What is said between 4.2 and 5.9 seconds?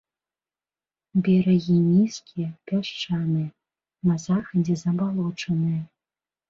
захадзе забалочаныя.